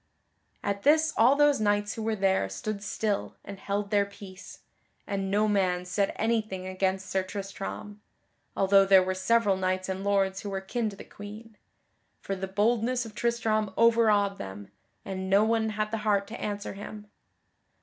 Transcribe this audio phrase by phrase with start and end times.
[0.63, 4.61] At this all those knights who were there stood still and held their peace,
[5.05, 8.01] and no man said anything against Sir Tristram
[8.57, 11.55] (although there were several knights and lords who were kin to the Queen),
[12.19, 14.71] for the boldness of Tristram overawed them,
[15.05, 17.05] and no one had the heart to answer him.